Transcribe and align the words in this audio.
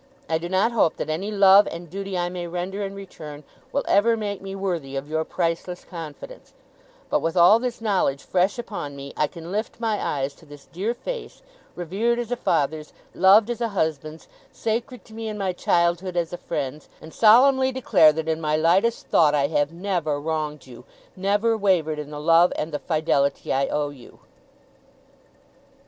I 0.27 0.39
do 0.39 0.49
not 0.49 0.71
hope 0.71 0.95
that 0.95 1.11
any 1.11 1.29
love 1.29 1.67
and 1.67 1.87
duty 1.87 2.17
I 2.17 2.27
may 2.27 2.47
render 2.47 2.83
in 2.83 2.95
return, 2.95 3.43
will 3.71 3.83
ever 3.87 4.17
make 4.17 4.41
me 4.41 4.55
worthy 4.55 4.95
of 4.95 5.07
your 5.07 5.23
priceless 5.23 5.85
confidence; 5.85 6.53
but 7.11 7.19
with 7.21 7.37
all 7.37 7.59
this 7.59 7.81
knowledge 7.81 8.23
fresh 8.23 8.57
upon 8.57 8.95
me, 8.95 9.13
I 9.15 9.27
can 9.27 9.51
lift 9.51 9.79
my 9.79 10.01
eyes 10.03 10.33
to 10.37 10.45
this 10.47 10.65
dear 10.65 10.95
face, 10.95 11.43
revered 11.75 12.17
as 12.17 12.31
a 12.31 12.35
father's, 12.35 12.93
loved 13.13 13.51
as 13.51 13.61
a 13.61 13.67
husband's, 13.67 14.27
sacred 14.51 15.05
to 15.05 15.13
me 15.13 15.27
in 15.27 15.37
my 15.37 15.53
childhood 15.53 16.17
as 16.17 16.33
a 16.33 16.37
friend's, 16.39 16.89
and 16.99 17.13
solemnly 17.13 17.71
declare 17.71 18.11
that 18.11 18.27
in 18.27 18.41
my 18.41 18.55
lightest 18.55 19.05
thought 19.05 19.35
I 19.35 19.49
have 19.49 19.71
never 19.71 20.19
wronged 20.19 20.65
you; 20.65 20.83
never 21.15 21.55
wavered 21.55 21.99
in 21.99 22.09
the 22.09 22.19
love 22.19 22.51
and 22.55 22.71
the 22.71 22.79
fidelity 22.79 23.53
I 23.53 23.67
owe 23.67 23.89
you! 23.91 24.19